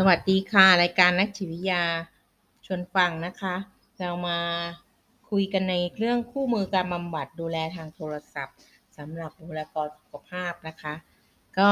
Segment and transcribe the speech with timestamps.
[0.00, 1.84] สวัสดีค่ะ รายการนักจิตวิทยา
[2.66, 3.54] ชวนฟังนะคะ
[3.98, 4.38] เรามา
[5.30, 8.56] คุยกันในเรื่องคู่มือการบำบัดดูแลทางโทรศัพท์
[8.96, 10.94] สำหรับบุคลากรสุขภาพนะคะ
[11.58, 11.70] ก็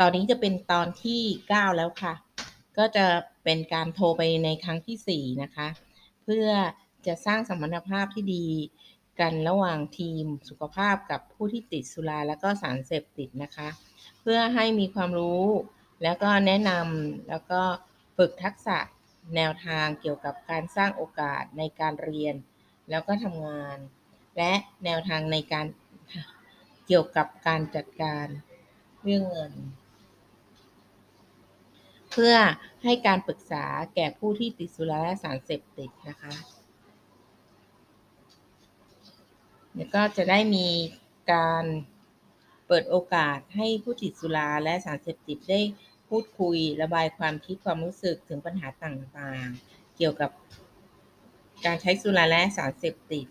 [0.00, 1.20] ตอนนี้จะเป็นตอนที่
[1.50, 2.14] 9 แล้วค่ะ
[2.78, 3.06] ก็จะ
[3.44, 5.68] เป็นการโทรไปในครั้งที่ 4 นะคะ
[6.24, 6.48] เพื่อ
[7.06, 8.46] จะสร้างสมรรถภาพที่ดี
[9.20, 13.68] กันระหว่างทีมสุขภาพกับผู้ที่ติดสุราและก็สารเสพติดนะคะ
[14.20, 15.44] เพื่อให้มีความรู้
[16.02, 17.62] แล้วก็แนะนำแล้วก็
[18.16, 18.78] ฝึกทักษะ
[19.36, 22.34] แนวทางเกี่ยวกับการสร้างโอกาสในการเรียน
[22.90, 23.76] แล้วก็ทำงาน
[24.36, 24.52] และ
[24.84, 25.66] แนวทางในการ
[26.86, 28.26] เกี่ยวกับการจัดการ
[29.02, 29.52] เรื่องเงิน
[32.10, 32.34] เพื่อ
[32.84, 36.34] ให้การปรึกษาแก่ผู้ที่ติดสุราและสารเสพติดนะคะ
[39.74, 40.68] แล้วก็จะได้มี
[41.32, 41.64] การ
[42.66, 45.60] เปิดโอกาสให้ผู้ติดสุราและสารเสพติดได้
[46.08, 50.30] พูดคุยระบายความคิดความรู้สึกถึงปัญหาต่างๆ เกี่ยวกับ
[51.64, 53.26] การใช้สุราและสารเสพติด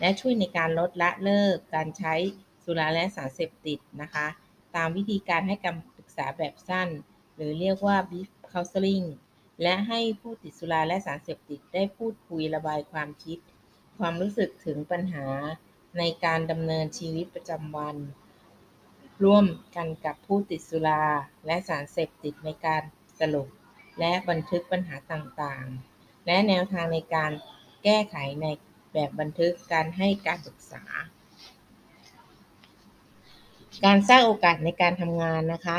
[0.00, 2.14] และช่วยในการลดละเลิกการใช้
[2.64, 4.26] สุราและสารเสพติดนะคะ
[4.76, 6.88] ตามวิธีการให้คำปรึกษาแบบสั้น
[7.34, 9.06] หรือเรียกว่า brief counseling
[9.62, 13.38] และให้ผู้ติดสุราและสารเสพติดได้พูดคุยระบายความคิด
[13.98, 15.26] ความรู้สึกถึงปัญหา
[15.98, 17.96] ในการดำเนินชีวิตประจำวัน
[19.24, 19.46] ร่วม
[19.76, 21.04] กันกับผู้ติดสุรา
[21.46, 22.82] และสารเสพติดในการ
[23.20, 23.48] สรุป
[23.98, 27.30] และบันทึกปัญหาต่างๆ และแนวทางในการ
[27.84, 28.46] แก้ไขใน
[28.92, 30.82] แบบบันทึกการให้การปรึกษา
[33.84, 35.78] การสร้างโอกาสในการทำงานนะคะ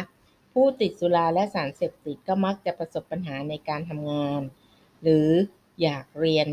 [0.54, 4.42] ผู้ติดสุราและสารเสพติดก็มักจะประสบปัญหาในการทำงาน
[5.04, 5.30] หรือ
[5.82, 6.48] อยากเรียน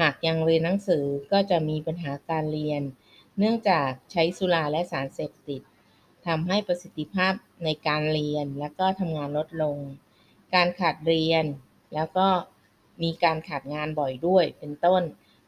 [0.00, 2.82] หากยังเรียนหนังสือก็จะมีปัญหาการเรียน
[3.38, 5.62] เนื่องจากใช้สุราและสารเสพติด
[6.26, 7.32] ทำให้ประสิทธิภาพ
[7.64, 9.76] ในการเรียนและก็ทำงานลดลง
[10.54, 11.44] การขาดเรียน
[11.94, 12.28] แล้วก็
[13.02, 15.02] มีการขาดงานบ่อยด้วยเป็นต้น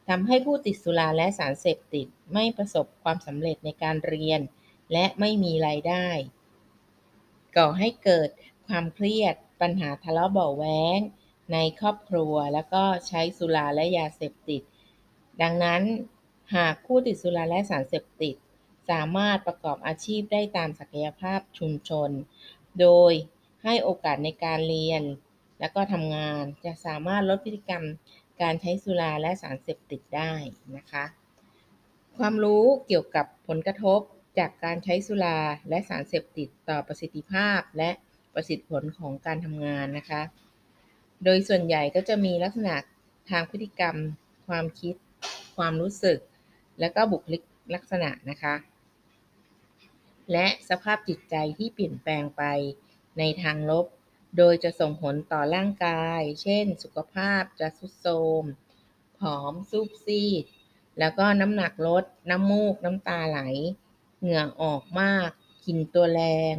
[0.09, 4.41] ทำให้ผู้ติดสุราและสารเสพติดไม่ประสบความสำเร็จในการเรียน
[4.93, 6.07] และไม่มีรายได้
[7.57, 8.29] ก่อให้เกิด
[8.67, 10.99] ความเครียดปัญหาทะเลาะเบาแว้ง
[11.53, 14.63] ในครอบครัวแล้วก็ใช้สุราและยาเสพติด
[15.43, 15.83] ดังนั้น
[16.57, 18.37] หากผู้ติดสุราและสารเสพติด
[18.91, 22.11] สามารถประกอบอาชีพได้ตามศักยภาพชุมชน
[22.81, 23.13] โดย
[23.65, 25.03] ให้โอกาสในการเรียน
[25.61, 27.85] และก็ทำงานจะสามารถลดพฤติกรรม
[28.43, 30.33] การใช้สุราและสารเสพติดได้
[30.77, 31.05] นะคะ
[32.17, 34.01] ความรู้เกี่ยวกับผลกระทบ
[34.39, 37.91] จากการใช้สุราและสารเสพติดต่อประสิทธิภาพและ
[38.35, 40.23] ประสิทธิผลของการทำงานนะคะ
[41.25, 42.75] โดยส่วนใหญ่ก็จะมีลักษณะ
[43.31, 43.97] ทางพฤติกรรม
[44.47, 44.95] ความคิด
[45.57, 46.19] ความรู้สึก
[46.81, 47.43] และก็บุคลิก
[47.75, 48.55] ลักษณะนะคะ
[50.33, 52.43] และสภาพจิตใจที่เปลี่ยนแปลงไป
[53.19, 53.87] ในทางลบ
[54.37, 58.45] โดยจะส่งผลต่อร่างกาย เช่น สุขภาพจะทรุดโทรม
[59.19, 60.45] ผอมซูบซีด
[60.99, 63.41] แล้วก็น้ำหนักลด น้ำมูก น้ำตาไหล
[64.21, 65.31] เหงื่อออกมาก
[65.67, 66.23] กินตัวแร
[66.53, 66.55] ง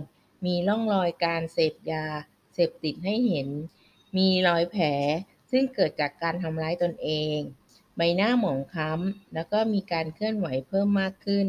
[0.45, 2.05] มีร่องรอยการเสพยา
[2.53, 3.49] เสพติดให้เห็น
[4.17, 4.85] มีรอยแผล
[5.51, 7.37] ซึ่งเกิดจากการทำร้ายตนเอง
[7.95, 11.47] ใบหน้าหมองคล้ำ แล้วก็มีการเคลื่อนไหวเพิ่มมากขึ้น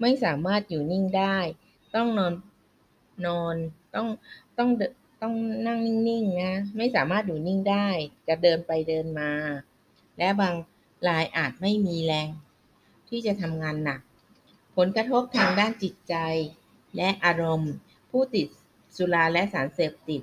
[0.00, 1.38] ไม่สามารถอยู่นิ่งได้
[1.94, 2.34] ต้องนอน
[3.26, 3.56] นอน
[3.94, 4.06] ต้อง
[4.58, 4.70] ต้อง
[5.22, 5.34] ต้อง
[5.66, 7.88] นั่งนิ่งๆนะไม่สามารถอยู่นิ่งได้
[8.28, 9.30] จะเดินไปเดินมา
[10.18, 10.54] และบาง
[11.08, 12.28] รายอาจไม่มีแรง
[13.08, 14.00] ที่จะทำงานหนัก
[14.76, 16.14] ผลกระทบทางด้านจิตใจ
[16.96, 17.72] และอารมณ์
[18.10, 18.46] ผู้ติด
[18.96, 20.22] สุราและสารเสพติด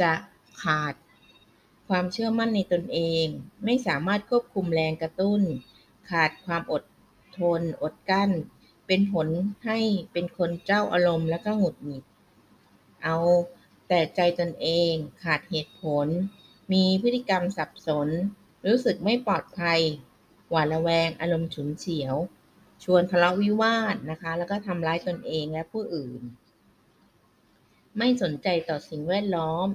[0.00, 0.12] จะ
[0.62, 0.94] ขาด
[1.88, 3.26] ความเชื่อมั่นในตนเอง
[3.64, 5.40] ไม่สามารถควบคุมแรงกระตุ้น
[6.10, 6.82] ขาดความอด
[7.38, 8.30] ทน อดกั้น
[8.88, 9.28] เป็นผล
[9.66, 9.78] ให้
[10.12, 12.04] เป็นคนเจ้าอารมณ์และก็หงุดหงิด
[13.04, 13.16] เอา
[13.88, 16.06] แต่ใจตนเองขาดเหตุผล
[16.72, 18.08] มีพฤติกรรมสับสน
[18.66, 19.80] รู้สึกไม่ปลอดภัย
[20.50, 22.14] หวาดระแวงอารมณ์ฉุนเฉียว
[22.84, 26.22] ชวนทะเลาะวิวาทนะคะ แล้วก็ทำร้ายตนเองและผู้อื่น
[27.98, 29.66] ไม่สนใจต่อสิ่งแวดล้อม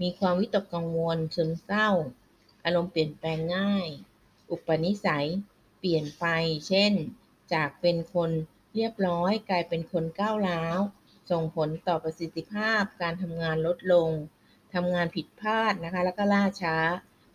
[0.00, 1.88] มีความวิตกกังวลซึมเศร้า
[2.64, 3.86] อารมณ์เปลี่ยนแปลงง่าย
[4.50, 5.28] อุปนิสัย
[5.78, 6.24] เปลี่ยนไป
[6.68, 6.92] เช่น
[7.52, 8.30] จากเป็นคน
[8.74, 10.78] เรียบร้อยกลายเป็นคนก้าวร้าว
[11.30, 14.10] ส่งผลต่อประสิทธิภาพการทำงานลดลง
[14.74, 16.76] ทำงานผิดพลาดนะคะ แล้วก็ล่าช้า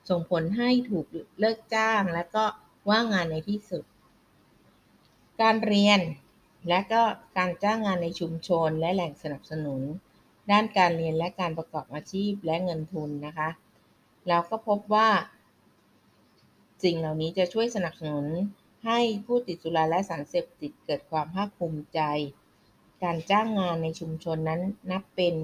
[0.09, 1.05] ส่งผลให้ถูก
[1.39, 2.45] เลิกจ้าง และก็
[2.89, 3.83] ว่างงานในที่สุด
[5.41, 5.99] การเรียน
[6.69, 7.01] และก็
[7.37, 9.81] การจ้างงานในชุมชนและแหล่งสนับสนุน
[10.51, 13.49] ด้านการเรียนและการประกอบอาชีพและเงินทุนนะคะ
[14.27, 15.09] เราก็พบว่า
[16.83, 18.25] สิ่งเหล่านี้จะช่วยสนับสนุน
[18.87, 21.99] ให้ผู้ติดสุราและสารเสพติดเกิดความภาคภูมิใจ
[23.03, 24.61] การจ้างงานในชุมชนนั้น
[24.91, 25.35] นับเป็น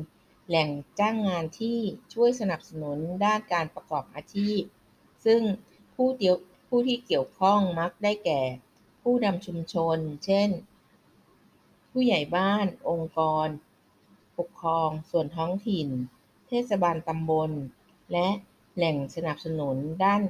[0.48, 0.70] แหล่ง
[1.00, 1.78] จ้างงานที่
[2.14, 4.62] ช่วยสนับสนุนด้านการประกอบอาชีพ
[5.26, 5.42] ซึ่ง
[5.96, 6.36] ผู้เดียว
[6.68, 8.42] ผู้ที่เกี่ยวข้องมักได้แก่
[9.02, 10.50] ผู้นำชุมชน เช่น
[11.92, 13.48] ผู้ใหญ่บ้าน องค์กร
[14.38, 15.88] ปกครอง ส่วนท้องถิ่น
[16.48, 17.52] เทศบาลตำบล
[18.12, 18.28] และ
[18.76, 20.22] แหล่งสนับสนุนด้าน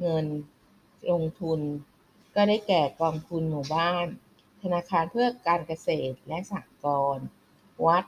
[0.00, 0.26] เงิน
[1.10, 1.60] ลงทุน
[2.40, 4.06] ก็ได้แก่กองทุนหมู่บ้าน
[4.62, 7.26] ธนาคารเพื่อการเกษตรและสหกรณ์
[7.86, 8.04] วัด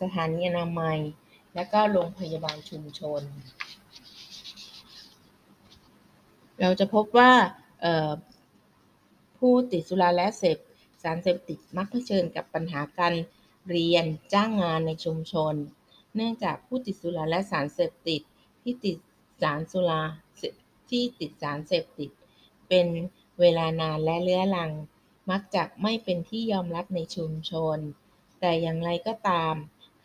[0.00, 0.98] สถานีอนามัย
[1.54, 3.22] และก็โรงพยาบาลชุมชน
[6.60, 7.32] เราจะพบว่า
[9.38, 10.58] ผู้ติดสุราและเสพ
[11.02, 13.14] สารเสพติดมักเผชิญกับปัญหาการ
[13.70, 14.04] เรียน
[14.34, 15.54] จ้างงานในชุมชน
[16.14, 18.22] เนื่องจากผู้ติดสุราและสารเสพติด
[18.62, 18.96] ที่ติด
[19.42, 20.02] สารสุรา
[20.90, 22.10] ที่ติดสารเสพติด
[22.68, 22.88] เป็น
[23.40, 24.72] เวลานานและเลื้อรัง
[25.30, 27.78] มักจะไม่เป็นที่ยอมรับในชุมชน
[28.40, 29.54] แต่อย่างไรก็ตาม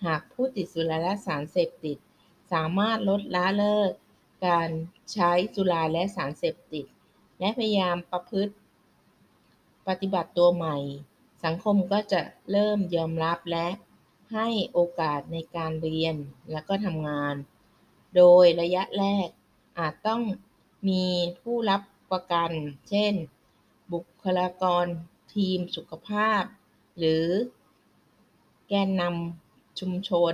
[0.05, 1.97] หากผู้ติดสุราและสารเสพติด
[2.51, 3.91] สามารถลดละเลิก
[4.47, 4.69] การ
[5.13, 6.85] ใช้สุราและสารเสพติด
[7.39, 8.53] และพยายามประพฤติ
[9.87, 10.77] ปฏิบัติตัวใหม่
[11.43, 12.21] สังคมก็จะ
[12.51, 13.67] เริ่มยอมรับและ
[14.33, 16.15] ให้โอกาสในการเรียน
[16.51, 17.35] และก็ทำงาน
[18.15, 19.27] โดยระยะแรก
[19.79, 20.21] อาจต้อง
[20.89, 21.05] มี
[21.41, 22.51] ผู้รับ ประกัน
[22.89, 23.13] เช่น
[23.93, 24.85] บุคลากร
[25.35, 26.43] ทีมสุขภาพ
[26.97, 27.25] หรือ
[28.69, 30.33] แกนนำชุมชน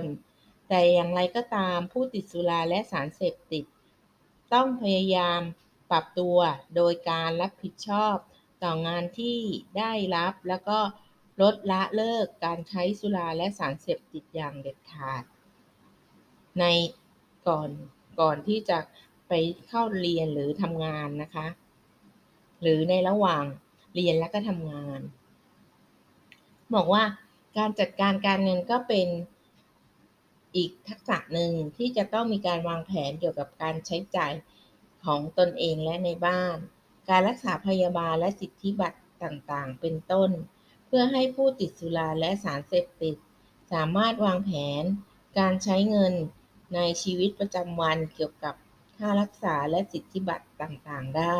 [0.68, 3.64] แต่อย่างไรก็ตามผู้ติดสุราและสารเสพติด
[4.52, 5.40] ต้องพยายาม
[5.90, 6.38] ปรับตัว
[6.76, 8.16] โดยการรับผิดชอบ
[8.62, 9.38] ต่องานที่
[9.78, 10.78] ได้รับแล้วก็
[11.42, 15.24] ลดละเลิกการใช้สุราและสารเสพติดอย่างเด็ดขาด
[16.60, 16.64] ใน
[17.48, 17.70] ก่อน
[18.20, 18.78] ก่อนที่จะ
[19.28, 19.32] ไป
[19.66, 21.46] เข้าเรียนหรือทำงานนะคะ
[22.60, 23.44] หรือในระหว่าง
[23.94, 25.00] เรียนและก็ทำงาน
[26.74, 27.04] บอกว่า
[27.58, 29.08] การจัดการการเงินก็เป็น
[30.56, 34.32] อีกทักษะหนึ่งที่จะต้องมีการวางแผนเกี่ยวกับการใช้จ่าย
[35.04, 36.56] ของตนเองและในบ้าน
[37.08, 40.30] การรักษาพยาบาลและสิทธิบัตรต่างๆ เป็นต้น
[40.86, 43.16] เพื่อให้ผู้ติดสุราและสารเสพติด
[43.72, 44.50] สามารถวางแผ
[44.82, 44.84] น
[45.38, 46.14] การใช้เงิน
[46.74, 48.54] ในชีวิตประจำวันเกี่ยวกับ
[48.96, 51.38] ค่ารักษาและสิทธิบัตรต่างๆ ได้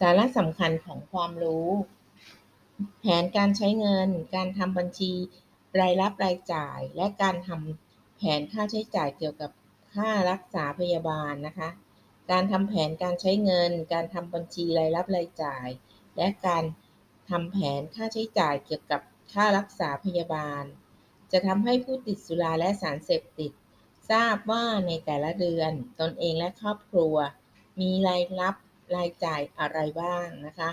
[0.00, 1.70] สาระสำคัญของความรู้
[3.00, 5.12] แผนการใช้เงิน การทำบัญชี
[5.80, 9.50] รายรับรายจ่าย และการทำแผนค่าใช้จ่ายเกี่ยวกับ
[9.94, 11.70] ค่ารักษาพยาบาลนะคะ
[12.30, 15.66] การทำแผนการใช้เงิน การทำบัญชีรายรับรายจ่าย
[16.16, 16.64] และการ
[17.30, 19.00] ทำแผนค่าใช้จ่ายเกี่ยวกับ
[19.32, 20.64] ค่ารักษาพยาบาล
[21.32, 23.52] จะทำให้ผู้ติดสุราและสารเสพติด
[24.10, 27.16] ทราบว่าในแต่ละเดือนตนเองและครอบครัว
[27.80, 28.54] มีรายรับ
[28.96, 30.70] รายจ่ายอะไรบ้างนะคะ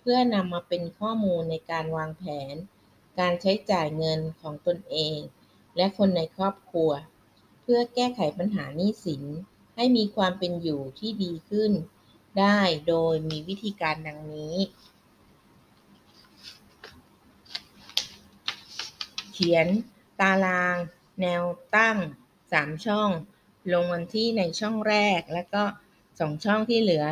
[0.00, 2.54] เพื่อนำมาเป็นข้อมูลในการวางแผน
[3.18, 5.18] การใช้จ่ายเงินของตนเอง
[5.76, 6.90] และคนในครอบครัว
[7.62, 9.22] เพื่อแก้ไขปัญหาหนี้สิน
[9.76, 11.72] ให้มีความเป็นอยู่ที่ดีขึ้น
[12.38, 12.58] ได้
[12.88, 14.56] โดยมีวิธีการดังนี้
[19.32, 19.66] เขียน
[20.20, 20.76] ตาราง
[21.20, 21.42] แนว
[21.76, 21.96] ตั้ง
[22.42, 23.10] 3 ช่อง
[23.72, 25.62] ลงวันที่ในช่องแรกแล้วก็
[26.04, 27.04] 2 ช่องที่เหลือ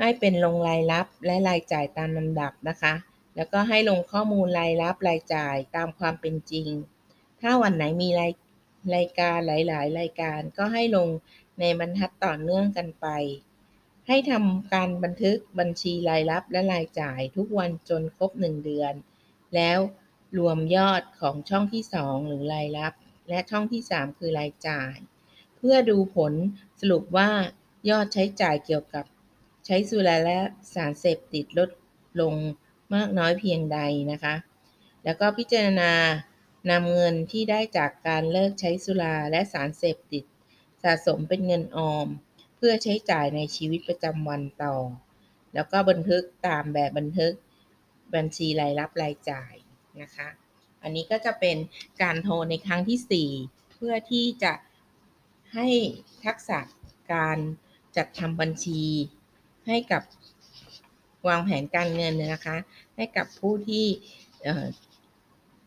[0.00, 2.94] ให้เป็นลงรายรับและรายจ่ายตามลำดับนะคะ
[3.36, 6.68] แล้วก็ให้ลงข้อมูลรายรับรายจ่ายตามความเป็นจริง
[7.40, 8.32] ถ้าวันไหนมีราย
[8.96, 11.08] รายการหลาย ๆ รายการก็ให้ลง
[11.60, 13.06] ในบรรทัดต่อเนื่องกันไป
[14.08, 18.94] ให้ทำการบันทึกบัญชีรายรับและรายจ่ายทุกวันจนครบ 1 เดือน
[19.54, 19.78] แล้ว
[20.38, 22.92] รวมยอดของช่องที่ 2 หรือรายรับ
[23.28, 24.94] และช่องที่ 3 คือรายจ่าย
[25.56, 26.32] เพื่อดูผล
[26.80, 27.30] สรุปว่า
[27.90, 29.04] ยอดใช้จ่ายเกี่ยวกับ
[29.70, 30.38] ช้สุราและ
[30.74, 31.70] สารเสพติดลด
[32.20, 32.34] ลง
[32.94, 33.78] มากน้อยเพียงใด
[34.12, 34.34] นะคะ
[35.04, 35.92] แล้วก็พิจารณา
[36.70, 40.24] นำเงินที่ได้จากการเลิกใช้สุราและสารเสพติด
[40.82, 42.08] สะสมเป็นเงินออม
[42.56, 44.76] เพื่อใช้จ่ายในชีวิตประจำวันต่อ
[45.54, 47.32] แล้วก็บันทึกตามแบบบันทึก
[48.14, 49.54] บัญชีรายรับรายจ่าย
[50.00, 50.28] นะคะ
[50.82, 51.56] อันนี้ก็จะเป็น
[52.02, 54.52] การโทรในครั้งที่ 4 เพื่อที่จะ
[55.54, 55.68] ให้
[56.24, 56.58] ทักษะ
[57.12, 57.38] การ
[57.96, 58.82] จัดทำบัญชี
[59.66, 60.02] ให้กับ
[61.28, 62.56] วางแผนการเงินนะคะ
[62.96, 63.86] ให้กับผู้ที่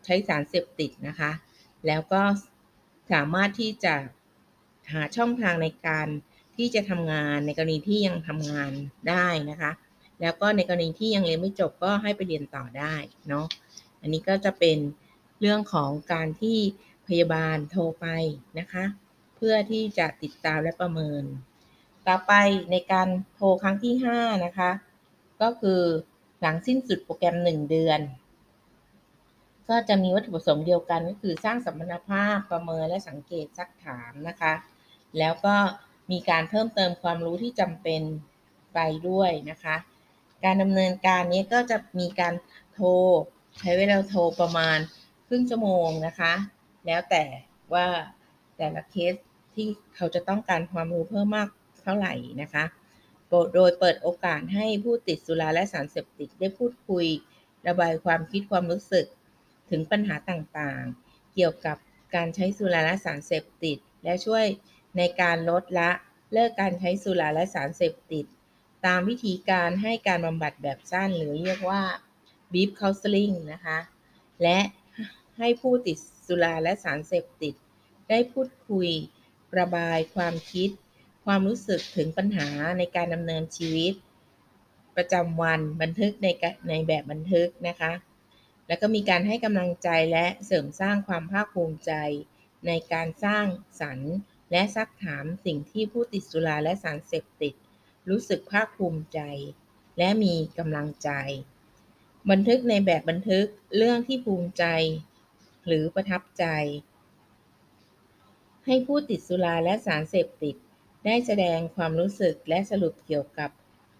[0.04, 1.30] ใช้สารเสพติดนะคะ
[1.86, 2.22] แล้วก็
[3.12, 3.94] สามารถที่จะ
[4.92, 6.08] หาช่องทางในการ
[6.56, 8.72] ที่จะทำงานในกรณีที่ยังทำงาน
[9.08, 9.72] ได้นะคะ
[10.20, 12.94] แล้วก็ในกรณีที่ยังเรียนไม่จบก็ให้ไปเรียนต่อได้
[13.28, 13.46] เนาะ
[14.00, 14.78] อันนี้ก็จะเป็น
[15.40, 16.58] เรื่องของการที่
[17.08, 18.06] พยาบาลโทรไป
[18.58, 18.84] นะคะ
[19.36, 21.24] เพื่อที่จะติดตามและประเมิน
[22.08, 22.32] ต่อไป
[22.70, 24.70] ในการโทรครั้งที่ 5 นะคะ
[25.42, 25.80] ก็คือ
[26.40, 28.00] หลังสิ้นสุดโปรแกรม 1 เดือน
[29.68, 34.52] ก็จะมีวัตถุประสงค์เดียวกันก็คือสร้างสัมพันธภาพประเมินและสังเกตซักถามนะคะ
[35.18, 35.56] แล้วก็
[36.10, 38.02] มีการเพิ่มเติมความรู้ที่จำเป็น
[38.74, 39.76] ไปด้วยนะคะ
[40.44, 42.34] การดำเนินการนี้ก็จะมีการ
[42.74, 42.88] โทร
[43.58, 44.78] ใช้เวลาโทรประมาณ
[45.28, 46.32] ครึ่งชั่วโมงนะคะ
[46.86, 47.22] แล้วแต่
[47.72, 47.86] ว่า
[48.56, 49.14] แต่ละเคส
[49.54, 51.48] ที่เขาจะต้องการความรู้เพิ่มมาก
[51.84, 52.64] เท่าไหร่นะคะ
[53.54, 57.06] โดยเปิดโอกาสให้ผู้ติดสุราและสารเสพติดได้พูดคุย
[57.66, 59.06] ระบายความคิดความรู้สึก
[59.70, 61.76] ถึงปัญหาต่างๆ เกี่ยวกับ
[62.14, 64.44] การใช้สุราและสารเสพติด และช่วย
[64.96, 65.90] ในการลดละ
[66.32, 68.26] เลิกการใช้สุราและสารเสพติด
[68.86, 71.82] ตามวิธีการให้การบำบัดแบบสั้นหรือเรียกว่า
[72.52, 73.78] Beef Counseling นะคะ
[74.42, 74.58] และ
[75.38, 77.54] ให้ผู้ติดสุราและสารเสพติด
[78.08, 78.88] ได้พูดคุย
[79.58, 80.70] ระบายความคิด
[81.24, 83.94] ความรู้สึกถึงปัญหาในการดำเนินชีวิต
[84.96, 86.28] ประจำวันบันทึกใน
[86.68, 87.92] ในแบบบันทึกนะคะ
[88.66, 91.92] แล้วก็มีการให้กำลังใจและเสริมสร้างความภาคภูมิใจ
[92.66, 93.46] ในการสร้าง
[93.80, 94.14] สรรค์
[94.52, 97.54] และซักถามสิ่งที่ผู้ติดสุราและสารเสพติด
[98.08, 99.20] รู้สึกภาคภูมิใจ
[99.98, 101.10] และมีกำลังใจ
[102.30, 104.64] บันทึกในแบบบันทึกเรื่องที่ภูมิใจ
[105.66, 106.44] หรือประทับใจ
[108.66, 110.56] ให้ผู้ติดสุราและสารเสพติด
[111.04, 113.50] ได้แสดงความรู้สึกและสรุปเกี่ยวกับ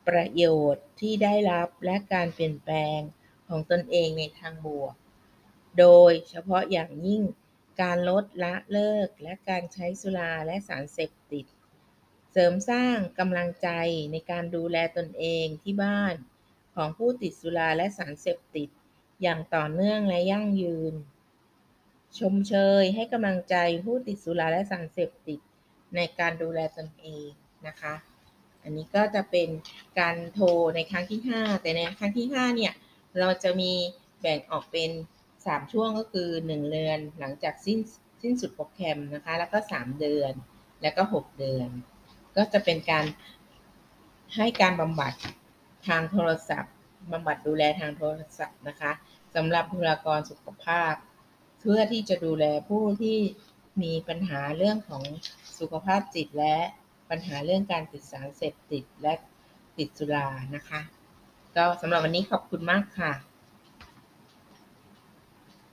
[0.09, 3.01] ประโยชน์ที่ได้รับและการเปลี่ยนแปลง
[3.49, 4.95] ของตนเองในทางบวก
[5.79, 7.23] โดยเฉพาะอย่างยิ่ง
[7.83, 11.47] การลดละเลิกและการใช้สุราและสารเสพติด
[12.33, 13.69] เสริมสร้างกำลังใจ
[14.13, 16.15] ในการดูแลตนเองที่บ้าน
[16.75, 18.69] ของผู้ติดสุราและสารเสพติด
[19.23, 20.95] อย่างต่อเนื่องและยั่งยืน
[22.19, 25.41] ชมเชยให้กำลังใจผู้ติดสุราและสารเสพติด
[25.97, 27.29] ในการดูแลตนเอง
[27.67, 27.95] นะคะ
[28.63, 29.49] อันนี้ก็จะเป็น
[30.01, 32.73] การโทรในครั้งที่ 5 แต่ในครั้งที่ 5 เนี่ย
[33.21, 33.73] เราจะมี
[34.21, 34.91] แบ่งออกเป็น
[35.31, 37.79] 3 ช่วงก็คือ 1 เดือนหลังจากสิ้น
[38.23, 40.33] สิ้นสุดโปรแกรมนะคะ แล้วก็ 3 เดือน
[40.83, 41.69] แล้วก็ 6 เดือน
[42.37, 43.05] ก็จะเป็นการ
[44.37, 45.13] ให้การบำบัด
[45.87, 46.73] ทางโทรศัพท์
[47.13, 48.93] บำบัดดูแลทางโทรศัพท์นะคะ
[49.35, 50.95] สำหรับบุคลากรสุขภาพ
[51.61, 53.19] เพื่อที่จะดูแลผู้ที่
[53.83, 55.03] มีปัญหาเรื่องของ
[55.59, 56.57] สุขภาพจิตและ
[57.11, 59.15] ปัญหาเรื่องการติดสารเสพติดและ
[59.79, 60.81] ติดสุรานะคะ
[61.57, 63.13] ก็สำหรับวันนี้ขอบคุณมากค่ะ